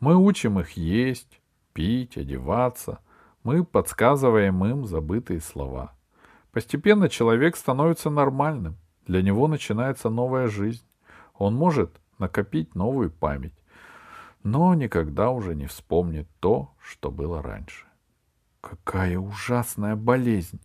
Мы 0.00 0.16
учим 0.16 0.58
их 0.58 0.70
есть, 0.78 1.42
пить, 1.74 2.16
одеваться. 2.16 3.00
Мы 3.42 3.62
подсказываем 3.62 4.64
им 4.64 4.86
забытые 4.86 5.40
слова. 5.40 5.92
Постепенно 6.50 7.10
человек 7.10 7.56
становится 7.56 8.08
нормальным. 8.08 8.78
Для 9.06 9.20
него 9.20 9.48
начинается 9.48 10.08
новая 10.08 10.48
жизнь. 10.48 10.86
Он 11.34 11.54
может 11.54 12.00
накопить 12.16 12.74
новую 12.74 13.10
память, 13.10 13.54
но 14.42 14.72
никогда 14.72 15.28
уже 15.28 15.54
не 15.54 15.66
вспомнит 15.66 16.26
то, 16.40 16.70
что 16.80 17.10
было 17.10 17.42
раньше. 17.42 17.85
Какая 18.96 19.18
ужасная 19.18 19.94
болезнь! 19.94 20.58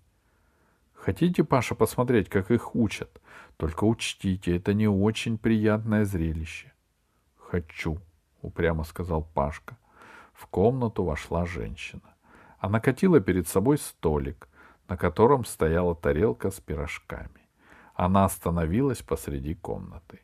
Хотите, 0.94 1.44
Паша, 1.44 1.76
посмотреть, 1.76 2.30
как 2.30 2.50
их 2.50 2.76
учат? 2.78 3.22
Только 3.58 3.84
учтите, 3.84 4.56
это 4.56 4.74
не 4.74 4.88
очень 4.88 5.38
приятное 5.38 6.06
зрелище. 6.06 6.72
Хочу, 7.36 7.98
упрямо 8.42 8.86
сказал 8.86 9.28
Пашка. 9.34 9.78
В 10.32 10.48
комнату 10.48 11.04
вошла 11.04 11.46
женщина. 11.46 12.16
Она 12.58 12.80
катила 12.80 13.20
перед 13.20 13.50
собой 13.50 13.78
столик, 13.78 14.48
на 14.88 14.96
котором 14.96 15.44
стояла 15.44 15.94
тарелка 15.94 16.52
с 16.52 16.62
пирожками. 16.62 17.50
Она 17.96 18.24
остановилась 18.24 19.02
посреди 19.02 19.56
комнаты. 19.56 20.22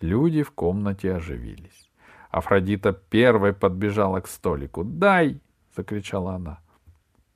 Люди 0.00 0.44
в 0.44 0.52
комнате 0.52 1.16
оживились. 1.16 1.90
Афродита 2.30 2.92
первой 2.92 3.52
подбежала 3.52 4.20
к 4.20 4.28
столику. 4.28 4.84
«Дай!»— 4.84 5.40
закричала 5.76 6.34
она. 6.34 6.60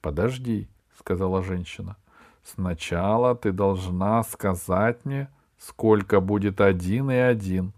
Подожди, 0.06 0.68
сказала 0.96 1.42
женщина. 1.42 1.96
Сначала 2.44 3.34
ты 3.34 3.50
должна 3.50 4.22
сказать 4.22 5.04
мне, 5.04 5.28
сколько 5.58 6.20
будет 6.20 6.60
один 6.60 7.10
и 7.10 7.16
один. 7.16 7.72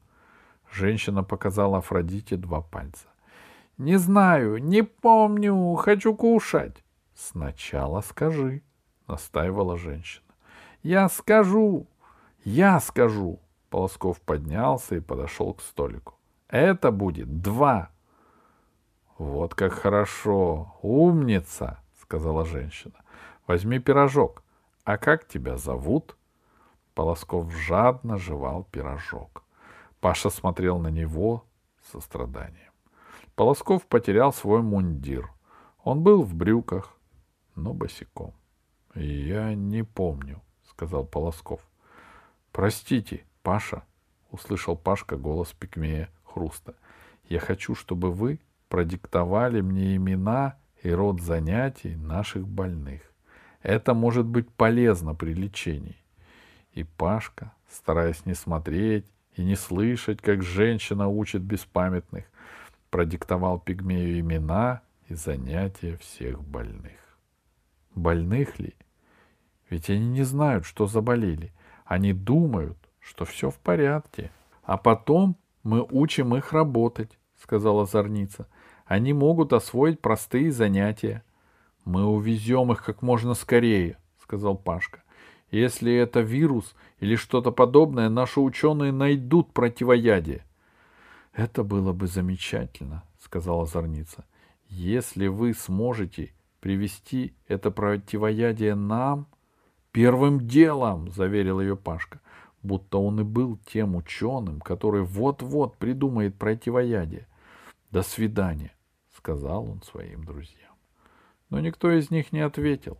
Женщина 0.70 1.24
показала 1.24 1.78
Афродите 1.78 2.36
два 2.36 2.60
пальца. 2.60 3.06
Не 3.78 3.96
знаю, 3.96 4.62
не 4.62 4.82
помню, 4.82 5.74
хочу 5.76 6.14
кушать. 6.14 6.84
Сначала 7.14 8.02
скажи, 8.02 8.60
настаивала 9.06 9.78
женщина. 9.78 10.34
Я 10.82 11.08
скажу, 11.08 11.86
я 12.44 12.78
скажу. 12.80 13.40
Полосков 13.70 14.20
поднялся 14.20 14.96
и 14.96 15.00
подошел 15.00 15.54
к 15.54 15.62
столику. 15.62 16.12
Это 16.48 16.90
будет 16.90 17.40
два. 17.40 17.88
Вот 19.16 19.54
как 19.54 19.72
хорошо, 19.72 20.74
умница, 20.82 21.78
сказала 22.08 22.46
женщина. 22.46 22.94
Возьми 23.46 23.78
пирожок. 23.78 24.42
А 24.84 24.96
как 24.96 25.28
тебя 25.28 25.58
зовут? 25.58 26.16
Полосков 26.94 27.52
жадно 27.52 28.16
жевал 28.16 28.64
пирожок. 28.64 29.44
Паша 30.00 30.30
смотрел 30.30 30.78
на 30.78 30.88
него 30.88 31.44
со 31.92 32.00
страданием. 32.00 32.72
Полосков 33.34 33.86
потерял 33.86 34.32
свой 34.32 34.62
мундир. 34.62 35.30
Он 35.84 36.02
был 36.02 36.22
в 36.22 36.34
брюках, 36.34 36.96
но 37.54 37.74
босиком.— 37.74 38.32
Я 38.94 39.54
не 39.54 39.82
помню,— 39.82 40.40
сказал 40.70 41.04
Полосков.— 41.04 41.60
Простите, 42.52 43.24
Паша,— 43.42 43.82
услышал 44.30 44.76
Пашка 44.76 45.18
голос 45.18 45.52
пигмея 45.52 46.08
Хруста.— 46.24 46.74
Я 47.28 47.38
хочу, 47.38 47.74
чтобы 47.74 48.10
вы 48.10 48.40
продиктовали 48.70 49.60
мне 49.60 49.96
имена 49.96 50.56
и 50.82 50.90
род 50.90 51.20
занятий 51.20 51.96
наших 51.96 52.46
больных. 52.46 53.02
Это 53.62 53.94
может 53.94 54.26
быть 54.26 54.50
полезно 54.50 55.14
при 55.14 55.34
лечении. 55.34 55.96
И 56.72 56.84
Пашка, 56.84 57.52
стараясь 57.68 58.24
не 58.24 58.34
смотреть 58.34 59.06
и 59.34 59.44
не 59.44 59.56
слышать, 59.56 60.20
как 60.20 60.42
женщина 60.42 61.08
учит 61.08 61.42
беспамятных, 61.42 62.24
продиктовал 62.90 63.58
пигмею 63.58 64.20
имена 64.20 64.82
и 65.08 65.14
занятия 65.14 65.96
всех 65.96 66.42
больных. 66.42 67.18
Больных 67.94 68.58
ли? 68.60 68.74
Ведь 69.70 69.90
они 69.90 70.06
не 70.06 70.22
знают, 70.22 70.64
что 70.64 70.86
заболели. 70.86 71.52
Они 71.84 72.12
думают, 72.12 72.78
что 73.00 73.24
все 73.24 73.50
в 73.50 73.58
порядке. 73.58 74.30
А 74.62 74.76
потом 74.76 75.36
мы 75.62 75.82
учим 75.82 76.36
их 76.36 76.52
работать, 76.52 77.18
сказала 77.36 77.86
Зорница. 77.86 78.46
Они 78.88 79.12
могут 79.12 79.52
освоить 79.52 80.00
простые 80.00 80.50
занятия. 80.50 81.22
Мы 81.84 82.06
увезем 82.06 82.72
их 82.72 82.82
как 82.82 83.02
можно 83.02 83.34
скорее, 83.34 83.98
сказал 84.22 84.56
Пашка. 84.56 85.02
Если 85.50 85.92
это 85.94 86.20
вирус 86.20 86.74
или 86.98 87.14
что-то 87.14 87.52
подобное, 87.52 88.08
наши 88.08 88.40
ученые 88.40 88.92
найдут 88.92 89.52
противоядие. 89.52 90.42
Это 91.34 91.64
было 91.64 91.92
бы 91.92 92.06
замечательно, 92.06 93.04
сказала 93.22 93.66
Зорница. 93.66 94.24
Если 94.68 95.26
вы 95.26 95.52
сможете 95.52 96.32
привести 96.60 97.34
это 97.46 97.70
противоядие 97.70 98.74
нам, 98.74 99.26
первым 99.92 100.48
делом, 100.48 101.10
заверил 101.10 101.60
ее 101.60 101.76
Пашка, 101.76 102.20
будто 102.62 102.96
он 102.96 103.20
и 103.20 103.24
был 103.24 103.58
тем 103.70 103.96
ученым, 103.96 104.60
который 104.62 105.02
вот-вот 105.02 105.76
придумает 105.76 106.36
противоядие. 106.36 107.26
До 107.90 108.02
свидания 108.02 108.72
сказал 109.18 109.68
он 109.68 109.82
своим 109.82 110.24
друзьям. 110.24 110.76
Но 111.50 111.60
никто 111.60 111.90
из 111.90 112.10
них 112.10 112.32
не 112.32 112.40
ответил. 112.40 112.98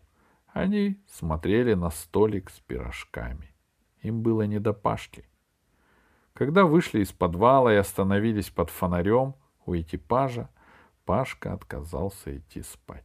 Они 0.49 1.01
смотрели 1.07 1.75
на 1.75 1.91
столик 1.91 2.51
с 2.51 2.59
пирожками. 2.61 3.55
Им 4.03 4.23
было 4.23 4.43
не 4.43 4.59
до 4.59 4.73
Пашки. 4.73 5.25
Когда 6.35 6.65
вышли 6.65 7.01
из 7.01 7.13
подвала 7.13 7.73
и 7.73 7.77
остановились 7.77 8.51
под 8.51 8.71
фонарем 8.71 9.35
у 9.65 9.75
экипажа, 9.77 10.51
Пашка 11.05 11.53
отказался 11.53 12.37
идти 12.37 12.63
спать. 12.63 13.05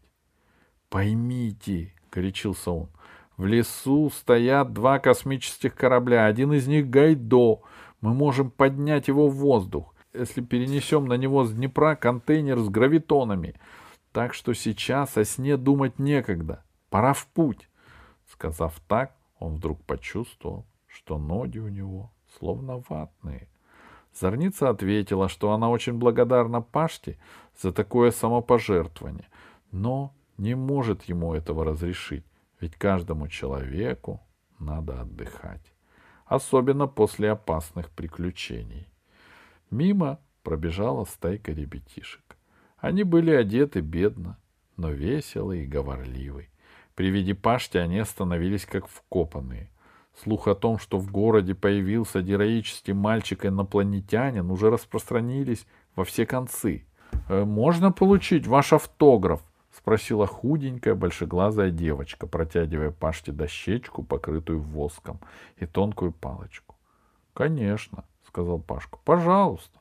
«Поймите»,— 0.89 1.93
горячился 2.11 2.71
он,— 2.71 2.89
«в 3.37 3.45
лесу 3.45 4.09
стоят 4.09 4.73
два 4.73 4.99
космических 4.99 5.75
корабля. 5.75 6.25
Один 6.25 6.53
из 6.53 6.67
них— 6.67 6.89
Гайдо. 6.89 7.61
Мы 8.01 8.13
можем 8.13 8.51
поднять 8.51 9.07
его 9.07 9.27
в 9.27 9.35
воздух, 9.35 9.92
если 10.13 10.41
перенесем 10.41 11.05
на 11.05 11.13
него 11.13 11.43
с 11.43 11.53
Днепра 11.53 11.95
контейнер 11.95 12.59
с 12.59 12.69
гравитонами. 12.69 13.55
Так 14.11 14.33
что 14.33 14.53
сейчас 14.53 15.17
о 15.17 15.25
сне 15.25 15.57
думать 15.57 15.99
некогда. 15.99 16.63
Пора 16.89 17.13
в 17.13 17.27
путь». 17.27 17.69
Сказав 18.31 18.79
так, 18.87 19.15
он 19.39 19.55
вдруг 19.55 19.83
почувствовал, 19.83 20.65
что 20.87 21.17
ноги 21.17 21.59
у 21.59 21.67
него 21.67 22.11
словно 22.37 22.83
ватные. 22.89 23.47
Зорница 24.13 24.69
ответила, 24.69 25.27
что 25.27 25.51
она 25.51 25.69
очень 25.69 25.93
благодарна 25.93 26.61
Паште 26.61 27.17
за 27.59 27.71
такое 27.71 28.11
самопожертвование, 28.11 29.27
но 29.71 30.13
не 30.37 30.55
может 30.55 31.03
ему 31.03 31.33
этого 31.33 31.65
разрешить, 31.65 32.25
ведь 32.59 32.75
каждому 32.75 33.27
человеку 33.27 34.21
надо 34.59 35.01
отдыхать, 35.01 35.73
особенно 36.25 36.87
после 36.87 37.31
опасных 37.31 37.89
приключений. 37.89 38.87
Мимо 39.73 40.19
пробежала 40.43 41.03
стайка 41.05 41.51
ребятишек. 41.51 42.37
Они 42.77 43.01
были 43.01 43.31
одеты 43.31 43.81
бедно, 43.81 44.37
но 44.77 44.91
весело 44.91 45.51
и 45.51 45.65
говорливы. 45.65 46.49
При 46.93 47.09
виде 47.09 47.33
Пашти 47.33 47.77
они 47.77 47.97
остановились 47.97 48.67
как 48.67 48.87
вкопанные. 48.87 49.71
Слух 50.21 50.47
о 50.47 50.53
том, 50.53 50.77
что 50.77 50.99
в 50.99 51.11
городе 51.11 51.55
появился 51.55 52.21
героический 52.21 52.93
мальчик-инопланетянин, 52.93 54.51
уже 54.51 54.69
распространились 54.69 55.65
во 55.95 56.03
все 56.03 56.27
концы. 56.27 56.85
«Э, 57.27 57.43
«Можно 57.43 57.91
получить 57.91 58.45
ваш 58.45 58.73
автограф?»— 58.73 59.41
спросила 59.75 60.27
худенькая, 60.27 60.93
большеглазая 60.93 61.71
девочка, 61.71 62.27
протягивая 62.27 62.91
Паште 62.91 63.31
дощечку, 63.31 64.03
покрытую 64.03 64.59
воском, 64.59 65.19
и 65.57 65.65
тонкую 65.65 66.11
палочку. 66.11 66.75
«Конечно»,— 67.33 68.05
сказал 68.33 68.57
Пашка,— 68.57 68.97
«пожалуйста». 69.05 69.79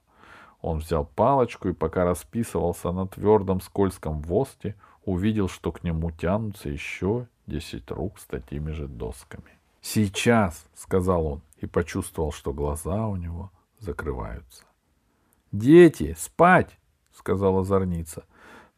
Он 0.60 0.78
взял 0.78 1.06
палочку 1.06 1.70
и, 1.70 1.72
пока 1.72 2.04
расписывался 2.04 2.92
на 2.92 3.06
твердом 3.06 3.62
скользком 3.62 4.20
воске, 4.20 4.76
увидел, 5.04 5.48
что 5.48 5.72
к 5.72 5.82
нему 5.82 6.10
тянутся 6.10 6.68
еще 6.68 7.26
десять 7.46 7.90
рук 7.90 8.18
с 8.18 8.26
такими 8.26 8.70
же 8.70 8.86
досками. 8.88 9.58
«Сейчас»,— 9.80 10.66
сказал 10.74 11.26
он, 11.26 11.42
и 11.56 11.66
почувствовал, 11.66 12.30
что 12.30 12.52
глаза 12.52 13.08
у 13.08 13.16
него 13.16 13.50
закрываются. 13.78 14.64
«Дети, 15.50 16.14
спать!»— 16.18 16.78
сказала 17.12 17.64
зорница. 17.64 18.24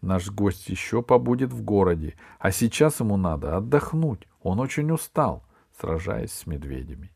«Наш 0.01 0.31
гость 0.31 0.69
еще 0.69 1.03
побудет 1.03 1.53
в 1.53 1.63
городе, 1.63 2.15
а 2.39 2.53
сейчас 2.53 3.01
ему 3.01 3.17
надо 3.17 3.57
отдохнуть. 3.57 4.29
Он 4.41 4.61
очень 4.61 4.91
устал, 4.93 5.43
сражаясь 5.79 6.33
с 6.33 6.47
медведями». 6.47 7.14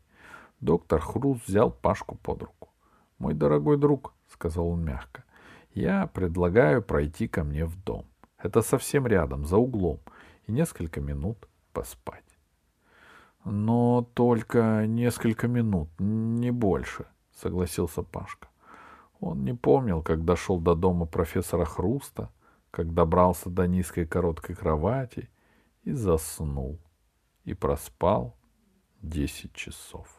Доктор 0.61 1.01
Хруст 1.01 1.47
взял 1.47 1.71
Пашку 1.71 2.17
под 2.17 2.43
руку. 2.43 2.69
«Мой 3.19 3.35
дорогой 3.35 3.77
друг»,— 3.77 4.15
сказал 4.29 4.69
он 4.69 4.85
мягко,— 4.85 5.25
«я 5.75 6.07
предлагаю 6.07 6.83
пройти 6.83 7.29
ко 7.29 7.45
мне 7.45 7.65
в 7.65 7.77
дом. 7.85 8.07
Это 8.39 8.63
совсем 8.63 9.07
рядом, 9.07 9.45
за 9.45 9.57
углом, 9.57 10.01
и 10.47 10.53
несколько 10.53 11.01
минут 11.01 11.49
поспать». 11.73 12.25
Но 13.45 14.07
только 14.15 14.87
несколько 14.87 15.49
минут, 15.49 15.89
не 15.99 16.51
больше, 16.51 17.07
согласился 17.35 18.03
Пашка. 18.03 18.49
Он 19.21 19.45
не 19.45 19.55
помнил, 19.55 20.03
как 20.03 20.25
дошел 20.25 20.61
до 20.61 20.75
дома 20.75 21.07
профессора 21.07 21.65
Хруста, 21.65 22.31
как 22.71 22.93
добрался 22.93 23.49
до 23.49 23.67
низкой 23.67 24.07
короткой 24.07 24.55
кровати 24.55 25.31
и 25.85 25.93
заснул. 25.93 26.79
И 27.45 27.55
проспал 27.55 28.37
десять 29.01 29.55
часов. 29.55 30.18